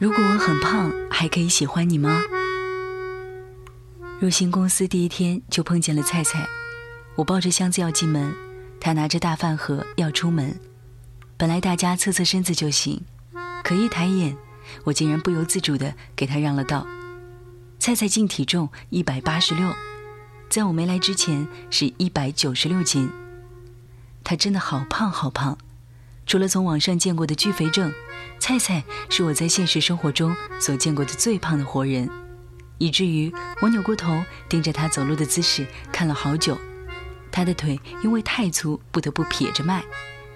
[0.00, 2.22] 如果我很胖，还可以喜欢你吗？
[4.18, 6.48] 入新公司第一天就碰见了菜菜，
[7.16, 8.34] 我抱着箱子要进门，
[8.80, 10.58] 他拿着大饭盒要出门。
[11.36, 13.02] 本来大家侧侧身子就行，
[13.62, 14.34] 可一抬眼，
[14.84, 16.86] 我竟然不由自主的给他让了道。
[17.78, 19.70] 菜菜净体重一百八十六，
[20.48, 23.10] 在我没来之前是一百九十六斤。
[24.24, 25.58] 她真的好胖好胖，
[26.26, 27.92] 除了从网上见过的巨肥症，
[28.38, 32.08] 菜菜是我在现实生活中所见过的最胖的活人。
[32.78, 33.30] 以至于
[33.60, 36.56] 我扭过头盯着他走路的姿势看了好久，
[37.30, 39.84] 他的腿因为太粗，不得不撇着迈，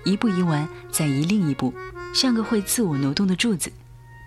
[0.04, 1.72] 一步移完再移另一步，
[2.12, 3.72] 像个会自我挪动的柱子。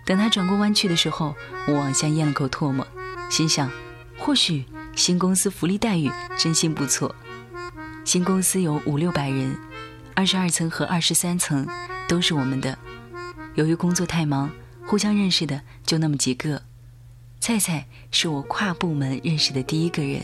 [0.04, 1.36] 等他转过弯去的时候，
[1.68, 2.84] 我往下咽了口唾沫，
[3.30, 3.70] 心想，
[4.16, 4.64] 或许
[4.96, 7.14] 新公司福利待遇真心不错。
[8.04, 9.54] 新公司有五六百人，
[10.18, 11.64] 二十二层和二十三层
[12.08, 12.76] 都是我们的。
[13.54, 14.50] 由于工作太忙，
[14.84, 16.60] 互相认识的就那么几个。
[17.38, 20.20] 菜菜是我跨部门认识的第一个人。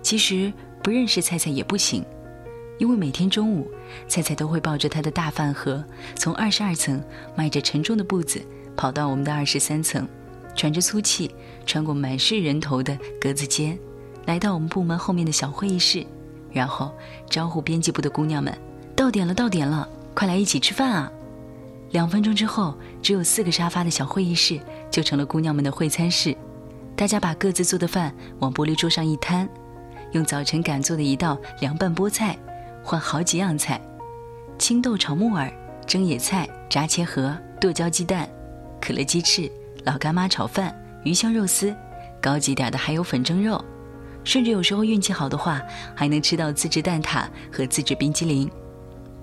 [0.00, 2.04] 其实不认识菜菜也不行，
[2.78, 3.68] 因为每天中午，
[4.06, 5.84] 菜菜都会抱着他的大饭盒，
[6.14, 7.02] 从二十二层
[7.34, 8.40] 迈着沉重的步子
[8.76, 10.06] 跑到我们的二十三层，
[10.54, 11.34] 喘着粗气，
[11.66, 13.76] 穿过满是人头的格子间，
[14.26, 16.06] 来到我们部门后面的小会议室，
[16.52, 16.96] 然后
[17.28, 18.56] 招呼编辑部的姑娘们
[18.98, 21.12] ：“到点了，到点了，快来一起吃饭啊！”
[21.92, 26.36] 两分钟之后，只有四个沙发的小会议室就成了姑娘们的会餐室。
[26.96, 29.48] 大家把各自做的饭往玻璃桌上一摊，
[30.10, 32.36] 用早晨赶做的一道凉拌菠菜
[32.82, 33.80] 换好几样菜：
[34.58, 35.48] 青豆炒木耳、
[35.86, 38.28] 蒸野菜、炸茄盒、剁椒鸡蛋、
[38.80, 39.48] 可乐鸡翅、
[39.84, 41.72] 老干妈炒饭、鱼香肉丝，
[42.20, 43.64] 高级点的还有粉蒸肉，
[44.24, 45.62] 甚至有时候运气好的话，
[45.94, 48.50] 还能吃到自制蛋挞和自制冰激凌。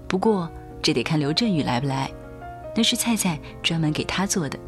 [0.08, 0.50] 不过
[0.82, 2.10] 这得看刘振宇来不来。
[2.78, 4.60] 那是菜菜专门给他做的，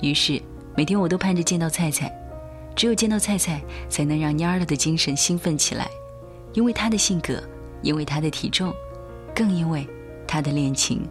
[0.00, 0.40] 于是
[0.76, 2.08] 每天我都盼着见到菜菜，
[2.76, 5.88] 只有见到菜菜，才能让蔫了的精神兴奋起来，
[6.52, 7.42] 因为他的性格，
[7.82, 8.72] 因为他的体重，
[9.34, 9.84] 更因为
[10.24, 11.02] 他的恋情。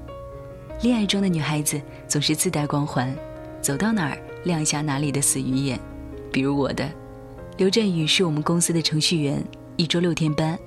[0.81, 3.13] 恋爱中的女孩子总是自带光环，
[3.61, 5.77] 走到哪儿亮瞎哪里的死鱼眼。
[6.31, 6.89] 比如我的
[7.57, 9.43] 刘振宇是我们公司的程序员，
[9.75, 10.57] 一周六天班，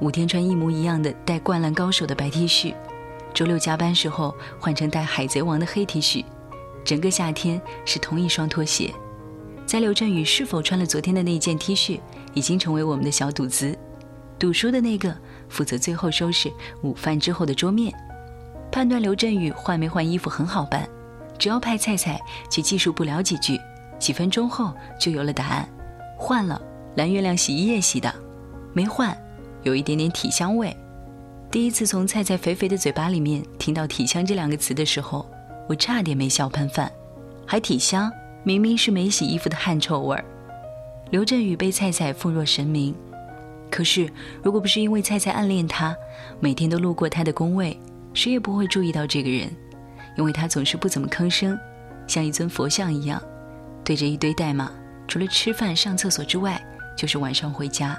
[0.00, 2.74] 五天穿一模一样的带灌篮高手的白 T 恤。
[3.32, 6.24] 周六加班时候换成带海贼王的黑 T 恤，
[6.84, 8.92] 整个夏天是同一双拖鞋。
[9.66, 12.00] 在刘振宇是否穿了昨天的那件 T 恤，
[12.34, 13.76] 已经成为我们的小赌资。
[14.38, 15.14] 赌输的那个
[15.48, 16.52] 负责最后收拾
[16.82, 17.92] 午饭之后的桌面。
[18.70, 20.86] 判断刘振宇换没换衣服很好办，
[21.38, 22.20] 只要派菜菜
[22.50, 23.58] 去技术部聊几句，
[23.98, 25.66] 几分钟后就有了答案。
[26.18, 26.60] 换了
[26.96, 28.14] 蓝月亮洗衣液洗的，
[28.74, 29.16] 没换，
[29.66, 30.74] 有一点点体香味。
[31.50, 35.26] 第一次从菜菜肥肥的嘴巴里面听到“体香”这两个词的时候，
[35.68, 36.90] 我差点没笑喷饭。
[37.44, 38.10] 还体香，
[38.44, 40.24] 明明是没洗衣服的汗臭味儿。
[41.10, 42.94] 刘振宇被菜菜奉若神明，
[43.68, 44.08] 可是
[44.40, 45.96] 如果不是因为菜菜暗恋他，
[46.38, 47.76] 每天都路过他的工位，
[48.14, 49.50] 谁也不会注意到这个人，
[50.16, 51.58] 因为他总是不怎么吭声，
[52.06, 53.20] 像一尊佛像一样，
[53.82, 54.70] 对着一堆代码，
[55.08, 56.64] 除了吃饭、上厕所之外，
[56.96, 57.98] 就是晚上回家。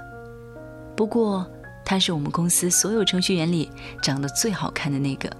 [0.95, 1.45] 不过。
[1.89, 3.71] 他是我们公司所有程序员里
[4.01, 5.31] 长得最好看的那个，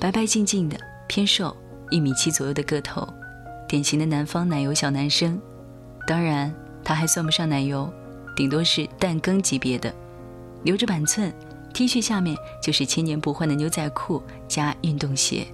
[0.00, 1.54] 白白净净的，偏瘦，
[1.90, 3.06] 一米七左右的个头，
[3.68, 5.38] 典型的南方奶油小男生。
[6.06, 6.50] 当然，
[6.82, 7.92] 他还算不上奶油，
[8.34, 9.94] 顶多是蛋羹级别的。
[10.62, 11.30] 留着板寸
[11.74, 15.46] ，T 恤下面就是千年不换的牛仔裤加运动鞋。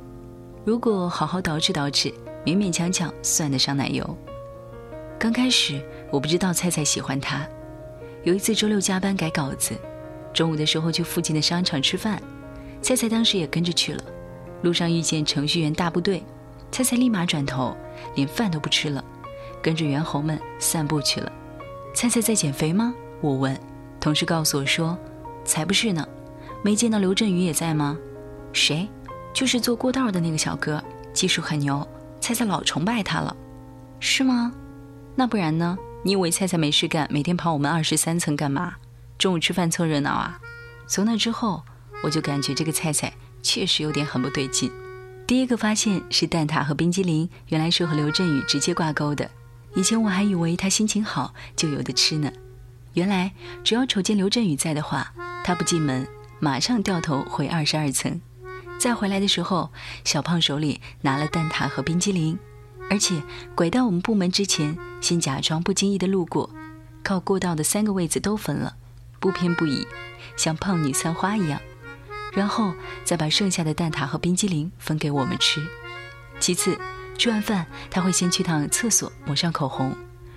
[0.64, 2.14] 如果好好捯饬捯饬，
[2.44, 4.08] 勉勉强强算得上奶油。
[5.18, 7.44] 刚开始我不知道菜菜喜欢他，
[8.22, 9.74] 有一次周六加班改稿子。
[10.32, 12.22] 中午的时候去附近的商场吃饭，
[12.80, 14.02] 菜菜当时也跟着去了。
[14.62, 16.22] 路上遇见程序员大部队，
[16.70, 17.76] 菜菜立马转头，
[18.14, 19.04] 连饭都不吃了，
[19.62, 21.32] 跟着猿猴们散步去了。
[21.94, 22.94] 菜菜在减肥吗？
[23.20, 23.58] 我问，
[23.98, 24.96] 同事告诉我说，
[25.44, 26.06] 才不是呢。
[26.62, 27.96] 没见到刘振宇也在吗？
[28.52, 28.88] 谁？
[29.32, 31.86] 就是坐过道的那个小哥，技术很牛，
[32.20, 33.34] 菜菜老崇拜他了。
[33.98, 34.52] 是吗？
[35.16, 35.76] 那不然呢？
[36.02, 38.74] 你以为菜菜没事干，每天跑我们二十三层干嘛？
[39.20, 40.40] 中午吃饭凑热闹啊！
[40.86, 41.62] 从那之后，
[42.02, 43.12] 我就感觉这个菜菜
[43.42, 44.72] 确实有点很不对劲。
[45.26, 49.30] 第一个发现是蛋挞和冰激凌，原来是和刘振宇直接挂钩的。
[49.74, 52.32] 以前我还以为他心情好就有的吃呢，
[52.94, 53.30] 原来
[53.62, 55.12] 只要瞅见刘振宇在的话，
[55.44, 56.08] 他不进门，
[56.38, 58.18] 马上掉头回二十二层。
[58.78, 59.70] 再回来的时候，
[60.02, 62.38] 小胖手里拿了蛋挞和冰激凌，
[62.88, 63.22] 而且
[63.54, 66.48] 拐到我们部门之前，先假装不经意的路过，
[67.04, 68.76] 靠过道的三个位子都分了。
[69.20, 69.86] 不偏不倚，
[70.36, 71.60] 像胖女三花一样，
[72.32, 72.74] 然后
[73.04, 75.64] 再把剩下的蛋挞和冰激凌分给我们吃。
[76.40, 76.76] 其次，
[77.18, 79.94] 吃完饭，他会先去趟厕所抹上口红，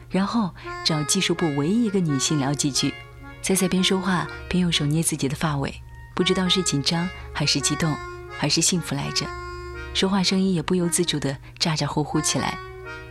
[0.09, 0.53] 然后
[0.83, 2.93] 找技术部唯一一个女性聊几句。
[3.41, 5.73] 赛赛边说话边用手捏自己的发尾，
[6.13, 7.95] 不知道是紧张还是激动，
[8.37, 9.25] 还是幸福来着。
[9.93, 12.57] 说话声音也不由自主地咋咋呼呼起来，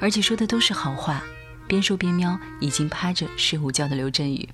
[0.00, 1.22] 而且说的都是好话。
[1.66, 4.48] 边说边瞄已经趴着睡午觉的刘振宇。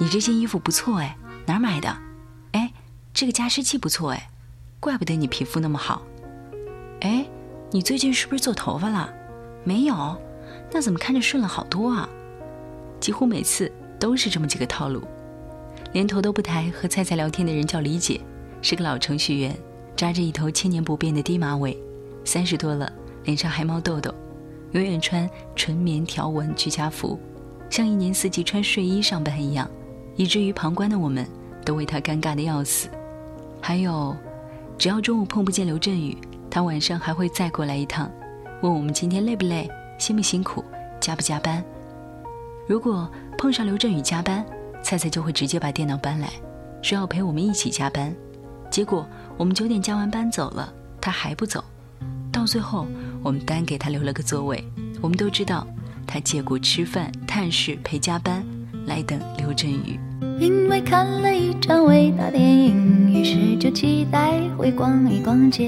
[0.00, 1.16] 你这件衣服不错哎，
[1.46, 1.96] 哪儿买的？
[2.52, 2.72] 哎，
[3.14, 4.30] 这个加湿器不错哎，
[4.80, 6.02] 怪不得你皮肤那么好。
[7.02, 7.24] 哎。
[7.72, 9.08] 你最近是不是做头发了？
[9.62, 10.20] 没有，
[10.72, 12.08] 那怎么看着顺了好多啊？
[12.98, 15.04] 几乎每次都是这么几个套路，
[15.92, 18.20] 连头都不抬和菜菜聊天的人叫李姐，
[18.60, 19.56] 是个老程序员，
[19.94, 21.78] 扎着一头千年不变的低马尾，
[22.24, 22.92] 三十多了，
[23.22, 24.12] 脸上还冒痘痘，
[24.72, 27.20] 永远穿纯棉条纹居家服，
[27.70, 29.70] 像一年四季穿睡衣上班一样，
[30.20, 31.26] 以至于旁观的我们
[31.64, 32.90] 都为他尴尬的要死。
[33.58, 34.14] 还有，
[34.76, 36.14] 只要中午碰不见刘振宇。
[36.50, 38.10] 他晚上还会再过来一趟，
[38.60, 39.66] 问我们今天累不累、
[39.98, 40.62] 辛不辛苦、
[41.00, 41.64] 加不加班。
[42.68, 44.44] 如果碰上刘振宇加班，
[44.82, 46.28] 菜菜就会直接把电脑搬来，
[46.82, 48.14] 说要陪我们一起加班。
[48.70, 49.08] 结果
[49.38, 50.70] 我们九点加完班走了，
[51.00, 51.64] 他还不走。
[52.30, 52.86] 到最后，
[53.22, 54.62] 我们单给他留了个座位。
[55.00, 55.66] 我们都知道，
[56.06, 58.44] 他借故吃饭、探视、陪加班，
[58.90, 59.98] 来等刘振宇。
[60.40, 65.64] 因为看了一场伟大电影，于是就期待会逛一逛街。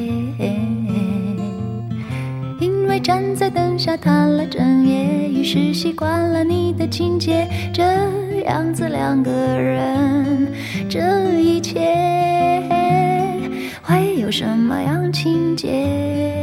[2.59, 7.47] 因为站在灯下谈了整夜，于是习惯了你的情节。
[7.73, 7.83] 这
[8.45, 10.53] 样子两个人，
[10.89, 11.81] 这一切
[13.83, 16.42] 会有什么样情节？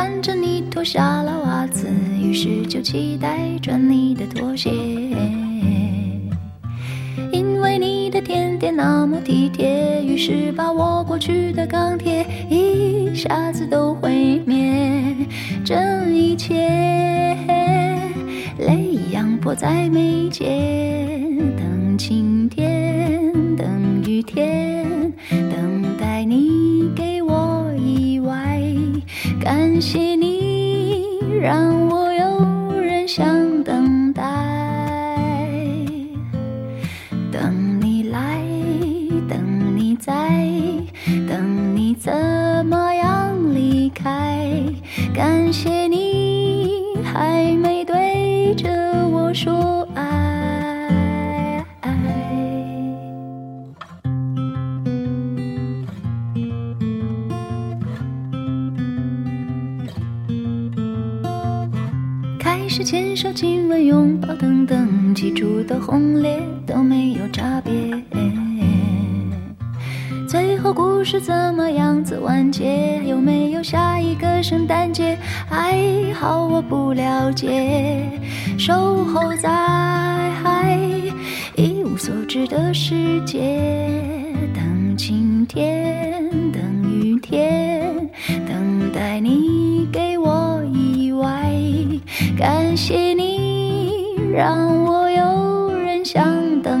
[0.00, 1.88] 看着你脱下了袜子，
[2.22, 4.70] 于是就期待穿你的拖鞋。
[7.32, 15.16] 因为你的甜点那么体贴，于是把我过去的钢铁一下子都毁灭。
[15.64, 15.74] 这
[16.12, 16.54] 一切
[18.56, 20.46] 泪一样迫在眉间，
[21.56, 22.87] 等晴天，
[71.20, 73.02] 怎么样子完结？
[73.06, 75.18] 有没有下一个圣诞节？
[75.48, 75.76] 还
[76.14, 78.00] 好我不了解。
[78.58, 79.48] 守候在
[81.56, 83.40] 一无所知的世界，
[84.54, 86.22] 等晴天，
[86.52, 88.08] 等雨天，
[88.46, 91.52] 等待你给我意外。
[92.38, 96.80] 感谢你让我有人想等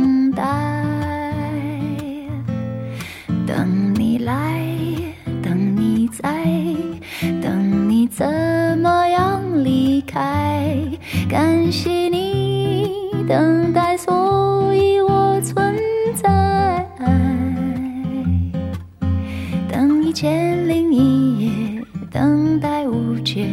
[22.38, 23.48] 等待无解，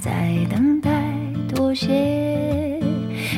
[0.00, 0.10] 再
[0.48, 0.90] 等待
[1.54, 2.80] 妥协，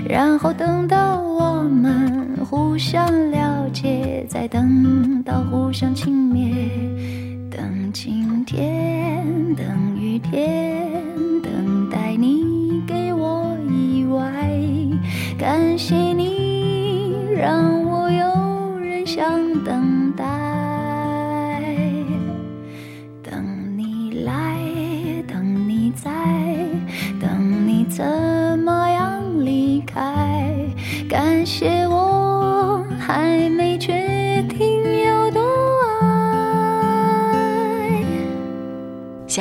[0.08, 6.54] 然后等到我们互相了解，再等到互相轻蔑。
[7.50, 9.66] 等晴天，等
[10.00, 10.92] 雨天，
[11.42, 14.22] 等待你给我意外。
[15.36, 16.23] 感谢你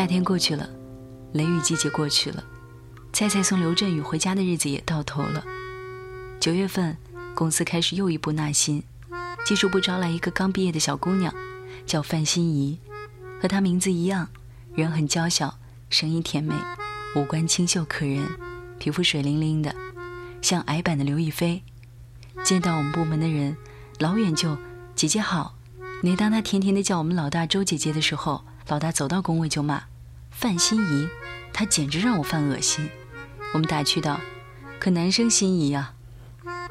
[0.03, 0.69] 夏天过去了，
[1.31, 2.43] 雷雨季节过去了，
[3.13, 5.41] 菜菜送刘振宇回家的日子也到头了。
[6.41, 6.97] 九月份，
[7.33, 8.83] 公司开始又一步纳新，
[9.45, 11.33] 技术部招来一个刚毕业的小姑娘，
[11.85, 12.77] 叫范心怡，
[13.41, 14.27] 和她名字一样，
[14.75, 15.57] 人很娇小，
[15.89, 16.53] 声音甜美，
[17.15, 18.27] 五官清秀可人，
[18.79, 19.73] 皮肤水灵灵的，
[20.41, 21.63] 像矮版的刘亦菲。
[22.43, 23.55] 见到我们部门的人，
[23.99, 24.57] 老远就
[24.95, 25.55] 姐姐好。
[26.01, 29.81] 每当她甜甜的叫我们老大周姐姐的时候，老大走到工位就骂
[30.43, 31.07] 范心怡，
[31.53, 32.89] 他简直让我犯恶心。
[33.53, 34.19] 我们打趣道
[34.77, 35.93] ：“可男生心仪啊。”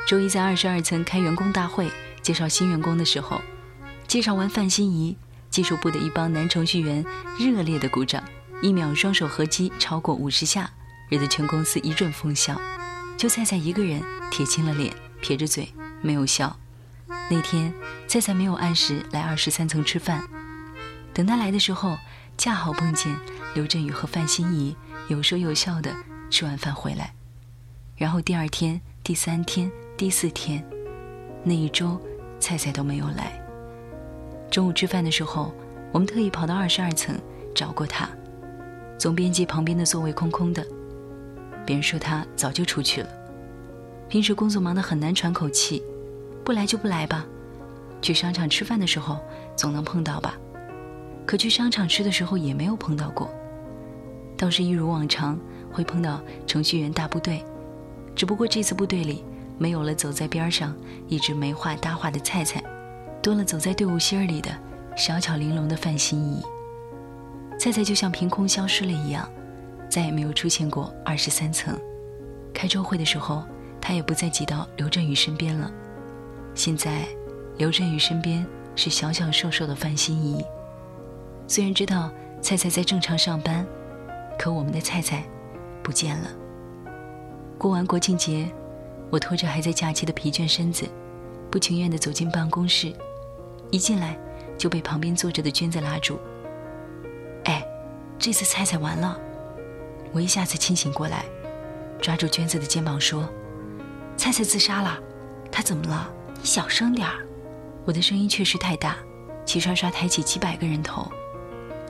[0.07, 3.41] 周一在二十二层开员工大会，介绍新员工的时候，
[4.07, 5.17] 介绍完范心怡，
[5.49, 7.03] 技术部的一帮男程序员
[7.39, 8.23] 热烈的鼓掌，
[8.61, 10.71] 一秒双手合击超过五十下，
[11.09, 12.61] 惹得全公司一阵疯笑。
[13.17, 16.55] 就菜菜一个人铁青了脸，撇着嘴没有笑。
[17.31, 17.73] 那天
[18.07, 20.29] 菜菜没有按时来二十三层吃饭，
[21.15, 21.97] 等他来的时候，
[22.37, 23.17] 恰好碰见
[23.55, 24.75] 刘振宇和范心怡
[25.09, 25.95] 有说有笑的
[26.31, 27.15] 吃完饭回来。
[27.97, 30.65] 然后第二天、第三天、第四天，
[31.45, 32.01] 那一周
[32.41, 33.39] 菜菜都没有来。
[34.51, 35.55] 中午吃饭的时候，
[35.93, 37.15] 我们特意跑到二十二层
[37.55, 38.09] 找过他，
[38.99, 40.67] 总编辑旁边的座位空空的。
[41.67, 43.09] 别人说他早就出去了。
[44.09, 45.83] 平时工作忙得很难喘口气，
[46.45, 47.25] 不来就不来吧。
[48.01, 49.19] 去商场吃饭的时候
[49.55, 50.37] 总能碰到吧？
[51.25, 53.33] 可去商场吃的时候也没有碰到过。
[54.43, 55.39] 倒是一如往常
[55.73, 57.45] 会碰到程序员大部队，
[58.13, 59.25] 只不过这次部队里
[59.57, 60.75] 没有了走在边上
[61.07, 62.61] 一直没话搭话的菜菜，
[63.23, 64.51] 多了走在队伍心儿里的
[64.97, 66.43] 小巧玲珑的范心怡。
[67.57, 69.31] 菜菜就像凭空消失了一样。
[69.89, 71.79] 再也没有出现过二十三层。
[72.53, 73.45] 开周会的时候，
[73.81, 75.71] 他也不再挤到刘振宇身边了。
[76.53, 77.07] 现在，
[77.59, 78.45] 刘振宇身边
[78.75, 80.45] 是小小瘦瘦的范心怡。
[81.47, 83.65] 虽然知道菜菜在正常上班，
[84.39, 85.25] 可我们的菜菜
[85.83, 86.31] 不见了。
[87.59, 88.51] 过完国庆节，
[89.11, 90.87] 我拖着还在假期的疲倦身子，
[91.51, 92.93] 不情愿地走进办公室。
[93.71, 94.19] 一进来
[94.59, 96.19] 就被旁边坐着的娟子拉住。
[97.45, 97.65] 哎，
[98.19, 99.19] 这次菜菜完了。
[100.13, 101.25] 我一下子清醒过来，
[102.01, 103.29] 抓住娟子的肩膀说
[104.17, 104.99] ：“菜菜自杀了，
[105.51, 106.13] 她怎么了？
[106.39, 107.27] 你小声点儿。”
[107.85, 108.97] 我的声音确实太大，
[109.45, 111.11] 齐刷刷抬起几百个人头，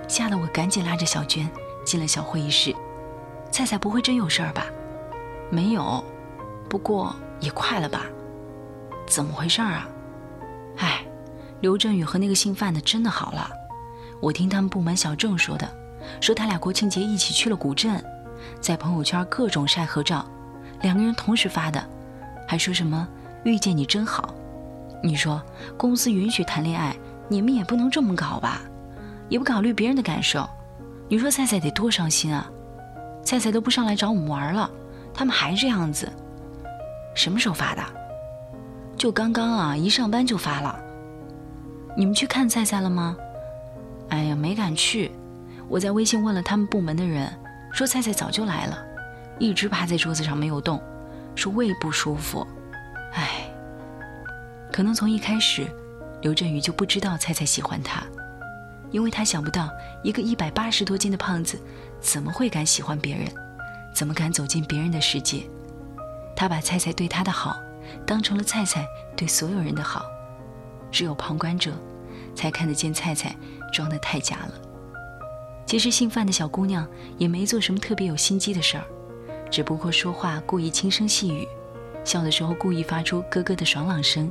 [0.07, 1.51] 吓得我赶紧拉着小娟
[1.85, 2.75] 进了小会议室。
[3.51, 4.67] 菜菜不会真有事儿吧？
[5.51, 6.03] 没有，
[6.69, 8.07] 不过也快了吧？
[9.07, 9.89] 怎么回事儿啊？
[10.79, 11.05] 哎，
[11.61, 13.51] 刘振宇和那个姓范的真的好了，
[14.21, 15.69] 我听他们部门小郑说的，
[16.21, 18.03] 说他俩国庆节一起去了古镇。
[18.61, 20.25] 在朋友圈各种晒合照，
[20.81, 21.85] 两个人同时发的，
[22.49, 23.07] 还说什么
[23.45, 24.35] 遇见你真好。
[25.03, 25.43] 你说
[25.77, 26.97] 公司允许谈恋爱，
[27.29, 28.63] 你们也不能这么搞吧？
[29.29, 30.49] 也不考虑别人的感受。
[31.13, 32.51] 你说菜菜得多伤心啊！
[33.23, 34.71] 菜菜都不上来找我们玩了，
[35.13, 36.11] 他们还这样子。
[37.15, 37.83] 什么时候发的？
[38.97, 40.81] 就刚刚啊，一上班就发了。
[41.95, 43.15] 你们去看菜菜了吗？
[44.09, 45.13] 哎呀，没敢去。
[45.69, 47.31] 我在微信问了他们部门的人。
[47.75, 48.83] 说菜菜早就来了，
[49.39, 50.81] 一直趴在桌子上没有动，
[51.35, 52.47] 说胃不舒服。
[53.13, 53.53] 唉，
[54.73, 55.67] 可能从一开始，
[56.23, 58.03] 刘振宇就不知道菜菜喜欢他，
[58.93, 59.69] 因为他想不到
[60.05, 61.59] 一个一百八十多斤的胖子
[62.01, 63.27] 怎么会敢喜欢别人，
[63.93, 65.43] 怎么敢走进别人的世界。
[66.37, 67.59] 他把菜菜对他的好
[68.07, 70.05] 当成了菜菜对所有人的好，
[70.91, 71.73] 只有旁观者
[72.35, 73.35] 才看得见菜菜
[73.73, 74.53] 装得太假了。
[75.67, 78.85] 其实姓范的小姑娘也没做什么特别有心机的事儿，
[79.51, 81.49] 只不过说话故意轻声细语，
[82.05, 84.31] 笑的时候故意发出咯咯的爽朗声，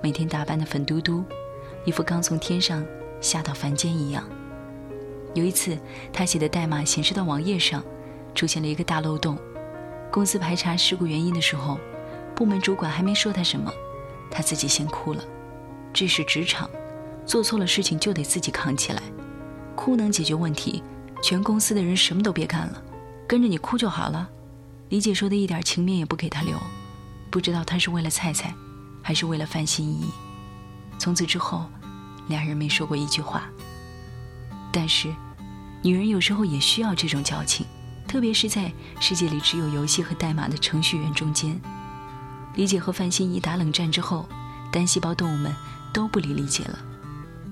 [0.00, 1.24] 每天打扮的粉嘟嘟，
[1.84, 2.84] 一副刚从天上
[3.20, 4.24] 下到凡间一样。
[5.34, 5.78] 有一次，
[6.12, 7.84] 他写的代码显示到网页上
[8.34, 9.38] 出现了一个大漏洞，
[10.10, 11.78] 公司排查事故原因的时候，
[12.34, 13.72] 部门主管还没说他什么，
[14.30, 15.22] 他自己先哭了。
[15.92, 16.68] 这是职场，
[17.26, 19.02] 做错了事情就得自己扛起来。
[19.76, 20.82] 哭能解决问题，
[21.22, 22.82] 全公司的人什么都别干了，
[23.26, 24.28] 跟着你哭就好了。
[24.88, 26.56] 李姐说的一点情面也不给他留，
[27.30, 28.54] 不知道他是为了菜菜，
[29.02, 30.10] 还是为了范心怡。
[30.98, 31.66] 从此之后，
[32.28, 33.44] 两人没说过一句话。
[34.70, 35.12] 但是，
[35.82, 37.66] 女人有时候也需要这种矫情，
[38.06, 41.58] 特别是在世界里只有游戏和代码的程序员中间。
[42.54, 44.28] 李姐和范心怡打冷战之后，
[44.70, 45.54] 单细胞动物们
[45.92, 46.78] 都不理李姐了。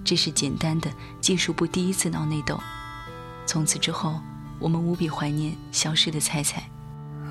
[0.04, 0.90] 这是简单的
[1.20, 2.60] 技术部第一次闹内斗。
[3.46, 4.20] 从此之后，
[4.58, 6.68] 我们无比怀念消失的菜菜。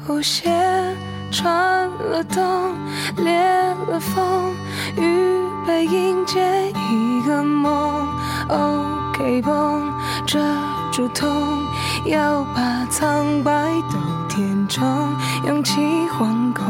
[0.07, 0.51] 舞鞋
[1.31, 2.75] 穿了洞，
[3.17, 3.33] 裂
[3.89, 4.23] 了缝，
[4.97, 5.01] 预
[5.65, 8.07] 备迎接一个梦。
[8.47, 9.91] OK 绷
[10.27, 10.39] 遮
[10.91, 11.27] 住痛，
[12.05, 13.51] 要把苍白
[13.91, 13.97] 都
[14.29, 14.85] 填充，
[15.47, 15.81] 勇气
[16.11, 16.65] 惶恐，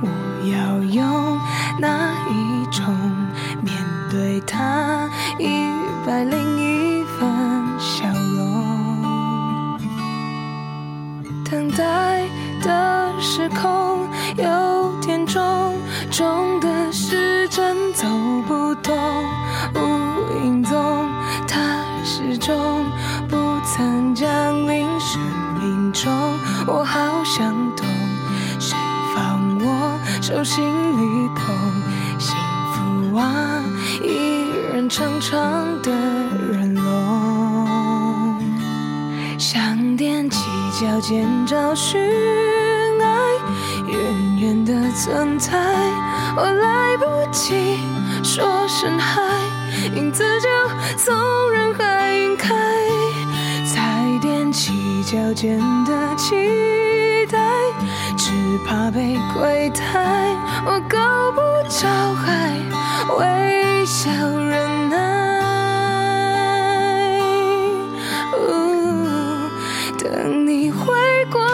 [0.00, 0.08] 我
[0.48, 1.40] 要用
[1.80, 2.84] 哪一种
[3.60, 3.74] 面
[4.08, 5.10] 对它？
[5.38, 5.66] 一
[6.06, 7.28] 百零一分
[7.80, 9.78] 笑容，
[11.50, 12.22] 等待
[12.62, 15.74] 的时空有点重，
[16.10, 18.06] 重的时针走
[18.46, 18.96] 不动，
[19.74, 21.08] 无影踪，
[21.46, 22.84] 它始终
[23.28, 24.28] 不曾降
[24.68, 25.20] 临生
[25.60, 26.10] 命中，
[26.66, 27.84] 我好想懂，
[28.58, 28.76] 谁
[29.14, 31.54] 放我手心里捧
[32.18, 32.36] 幸
[32.72, 33.62] 福啊，
[34.02, 36.61] 一人长长的人。
[40.82, 42.00] 脚尖找寻
[43.00, 43.06] 爱，
[43.86, 45.56] 远远的存在，
[46.36, 47.78] 我来不及
[48.24, 49.22] 说声嗨，
[49.94, 50.48] 影子就
[50.98, 51.14] 从
[51.52, 52.52] 人海晕开。
[53.64, 56.34] 才踮起脚尖的期
[57.30, 57.38] 待，
[58.16, 58.32] 只
[58.66, 60.34] 怕被亏待。
[60.66, 60.98] 我够
[61.30, 62.58] 不着海，
[63.20, 65.11] 微笑忍耐。
[70.22, 70.86] 等你回
[71.32, 71.51] 过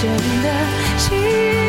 [0.00, 0.10] 真
[0.42, 0.48] 的
[0.96, 1.59] 心。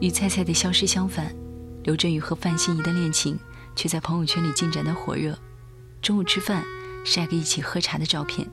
[0.00, 1.34] 与菜菜的消失相反，
[1.82, 3.38] 刘振宇和范心怡的恋情
[3.74, 5.36] 却在朋友圈里进展的火热。
[6.00, 6.64] 中午吃饭
[7.04, 8.48] 晒个一起喝茶的照片，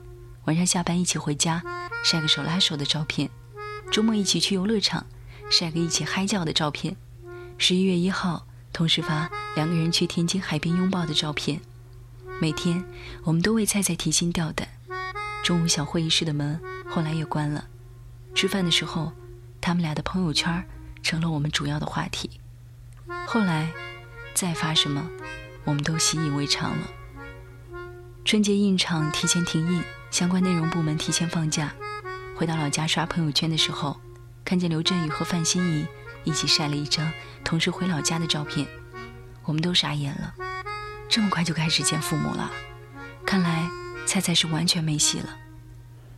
[0.45, 1.63] 晚上下班一起回家
[2.03, 3.29] 晒个手拉手的照片，
[3.91, 5.05] 周末一起去游乐场
[5.51, 6.95] 晒个一起嗨叫的照片。
[7.58, 11.62] 十一月一号，同时发两个人去天津海边拥抱的照片。
[12.41, 12.84] 每天，
[13.23, 14.67] 我们都为菜菜提心吊胆。
[15.43, 17.65] 中午小会议室的门后来也关了，
[18.34, 19.13] 吃饭的时候，
[19.62, 20.67] 他们俩的朋友圈
[21.05, 22.31] 成了我们主要的话题。
[23.27, 23.71] 后来，
[24.33, 25.07] 再发什么，
[25.63, 26.87] 我们都习以为常了。
[28.25, 31.71] 春节印厂提前停印，相关内容部门提前放假。
[32.35, 34.01] 回到老家刷朋友圈的时候，
[34.43, 35.85] 看见刘振宇和范心怡
[36.23, 37.13] 一起晒了一张
[37.43, 38.67] 同时回老家的照片，
[39.43, 40.33] 我们都傻眼了。
[41.07, 42.51] 这么快就开始见父母了，
[43.27, 43.69] 看来
[44.07, 45.29] 菜菜是完全没戏了。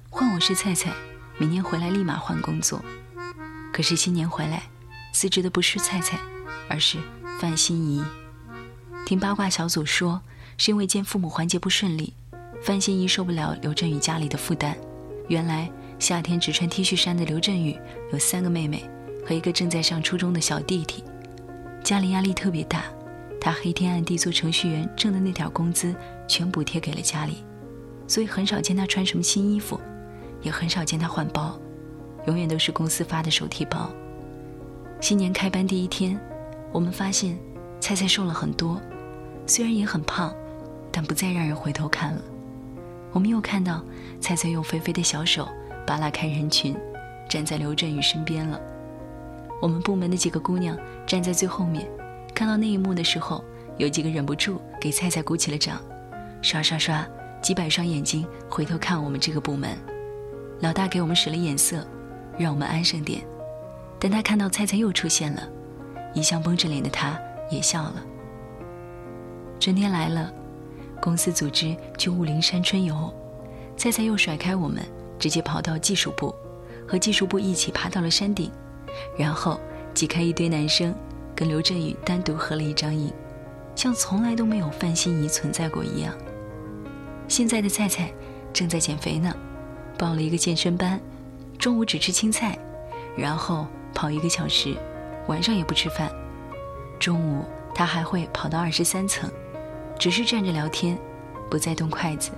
[0.10, 0.94] 换我是菜菜，
[1.38, 2.82] 明年回来立马换工作。
[3.74, 4.64] 可是新年回来，
[5.14, 6.20] 辞职的不是菜菜，
[6.70, 6.98] 而是
[7.40, 8.04] 范心怡。
[9.06, 10.22] 听八卦小组说，
[10.58, 12.14] 是因为见父母环节不顺利，
[12.62, 14.76] 范心怡受不了刘振宇家里的负担。
[15.28, 17.78] 原来夏天只穿 T 恤衫的刘振宇
[18.12, 18.90] 有三个妹妹
[19.26, 21.04] 和一个正在上初中的小弟弟，
[21.84, 22.84] 家里压力特别大。
[23.40, 25.96] 他黑天暗地做程序员挣的那点工资
[26.28, 27.44] 全补贴给了家里，
[28.08, 29.80] 所以很少见他穿什么新衣服，
[30.42, 31.58] 也很少见他换包，
[32.26, 33.90] 永远都是公司发的手提包。
[35.00, 36.20] 新年开班第一天，
[36.72, 37.38] 我们发现
[37.80, 38.82] 菜菜瘦了很多，
[39.46, 40.34] 虽然也很胖，
[40.92, 42.22] 但不再让人回头看了。
[43.12, 43.82] 我们又看到
[44.20, 45.48] 菜菜用肥肥的小手
[45.86, 46.76] 扒拉开人群，
[47.30, 48.60] 站在刘振宇身边了。
[49.62, 51.88] 我们部门的几个姑娘站在最后面，
[52.34, 53.44] 看到那一幕的时候，
[53.78, 55.80] 有几个忍不住给菜菜鼓起了掌，
[56.42, 57.08] 刷刷刷，
[57.40, 59.78] 几百双眼睛回头看我们这个部门。
[60.60, 61.86] 老大给我们使了眼色，
[62.36, 63.22] 让我们安生点。
[64.00, 65.48] 但他看到菜菜又出现了，
[66.14, 67.96] 一向绷着脸的他也笑了。
[69.60, 70.32] 春天来了，
[71.02, 73.14] 公司组织去雾灵山春游，
[73.76, 74.84] 菜菜又甩开我们，
[75.18, 76.34] 直接跑到技术部，
[76.88, 78.52] 和技术部一起爬到了山顶。
[79.18, 79.60] 然后
[79.94, 80.94] 挤开一堆男生，
[81.36, 83.12] 跟刘振宇单独合了一张影，
[83.76, 86.14] 像从来都没有范心怡存在过一样。
[87.28, 88.12] 现在的菜菜
[88.54, 89.36] 正在减肥呢，
[89.98, 91.00] 报了一个健身班，
[91.60, 92.58] 中午只吃青菜，
[93.16, 94.78] 然后跑一个小时，
[95.26, 96.08] 晚上也不吃饭。
[97.00, 99.28] 中午他还会跑到二十三层，
[99.98, 100.96] 只是站着聊天，
[101.50, 102.30] 不再动筷子。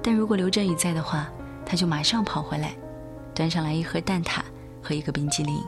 [0.00, 1.28] 但如果刘振宇在的话，
[1.66, 2.76] 他就马上跑回来，
[3.34, 4.40] 端上来一盒蛋挞。
[4.80, 5.60] 和一个冰激凌，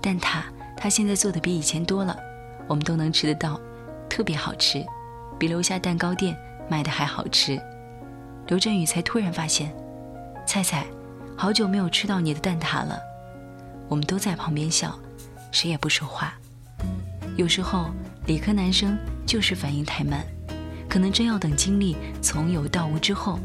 [0.00, 0.42] 蛋挞
[0.76, 2.16] 他现在做的比以前多了，
[2.66, 3.60] 我们都能吃得到，
[4.08, 4.82] 特别好吃，
[5.38, 6.34] 比楼下蛋糕店
[6.70, 7.60] 卖的还好吃。
[8.46, 9.74] 刘振宇才突然发现，
[10.46, 10.86] 菜菜，
[11.36, 12.98] 好久没有吃到你的蛋挞了。
[13.88, 14.98] 我们都在旁边笑，
[15.50, 16.34] 谁也不说话。
[17.36, 17.90] 有时候
[18.26, 20.24] 理科男生就是反应太慢，
[20.88, 23.38] 可能真要等经历从有到无之后，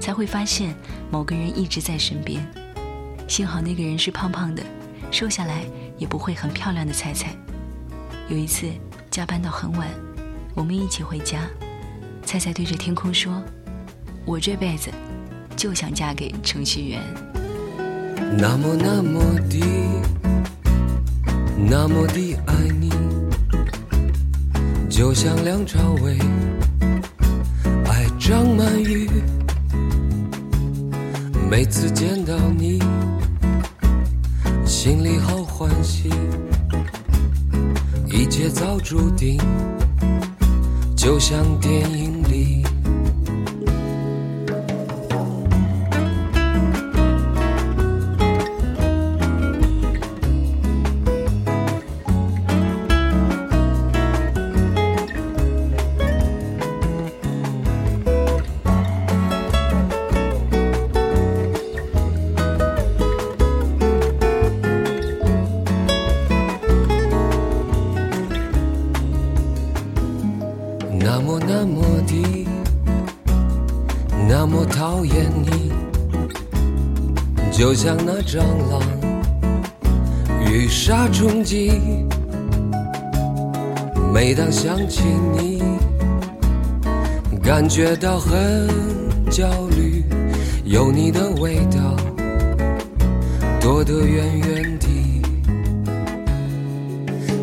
[0.00, 0.74] 才会发现
[1.10, 2.44] 某个人一直在身边。
[3.28, 4.62] 幸好那个人是胖胖的，
[5.10, 5.64] 瘦下来
[5.98, 7.34] 也不会很漂亮的菜菜。
[8.28, 8.70] 有一次
[9.10, 9.88] 加班到很晚，
[10.54, 11.48] 我们一起回家，
[12.24, 13.42] 菜菜对着天空说
[14.24, 14.90] ：“我这辈子
[15.56, 17.00] 就想嫁给程序员。”
[18.38, 19.60] 那么那么的，
[21.56, 22.90] 那么的爱你，
[24.88, 26.18] 就像梁朝伟
[27.86, 29.08] 爱张曼玉。
[31.50, 32.82] 每次见到你。
[34.64, 36.10] 心里好欢喜，
[38.06, 39.40] 一切早注定，
[40.96, 42.61] 就像电影里。
[77.84, 78.38] 像那蟑
[78.70, 78.80] 螂
[80.46, 81.72] 遇杀冲击，
[84.14, 85.02] 每当想起
[85.36, 85.60] 你，
[87.42, 88.68] 感觉到很
[89.28, 90.04] 焦虑。
[90.64, 91.96] 有你的味道，
[93.60, 94.86] 躲得远远的。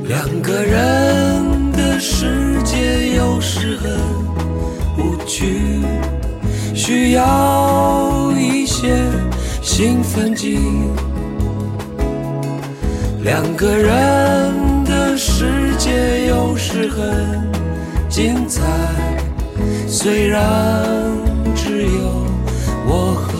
[0.08, 3.92] 两个人的世界有时很
[4.98, 5.82] 无趣，
[6.74, 9.06] 需要一些。
[9.62, 10.58] 兴奋剂，
[13.24, 17.50] 两个人的世界有时很
[18.10, 18.62] 精彩，
[19.88, 20.42] 虽然
[21.56, 22.26] 只有
[22.88, 23.39] 我和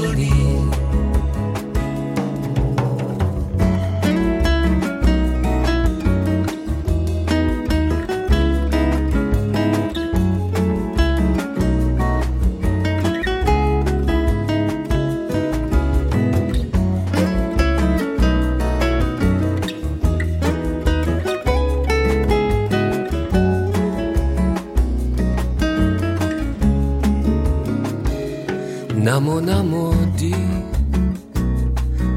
[29.12, 30.36] 那么那么的，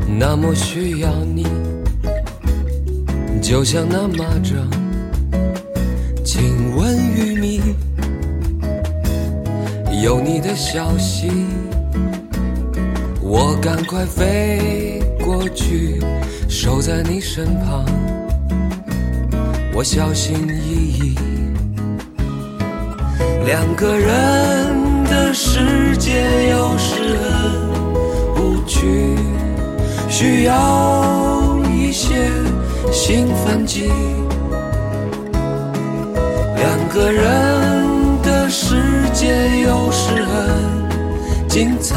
[0.06, 1.46] 那么需要你，
[3.40, 4.56] 就像那蚂蚱
[6.22, 7.62] 亲吻玉米。
[10.02, 11.30] 有你的消息，
[13.22, 15.98] 我赶快飞过去，
[16.46, 17.86] 守在你身旁，
[19.72, 21.14] 我小心翼翼，
[23.46, 24.71] 两个人。
[25.12, 27.18] 的世界有时
[28.34, 29.14] 很无趣，
[30.08, 32.30] 需要一些
[32.90, 33.92] 兴奋剂。
[36.56, 38.74] 两个人的世
[39.12, 41.94] 界有时很精彩，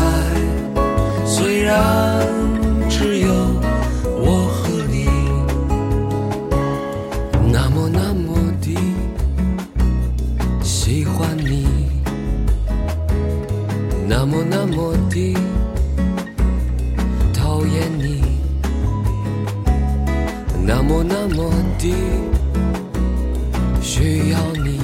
[23.82, 24.80] 需要你，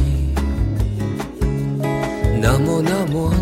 [2.42, 3.34] 那么那么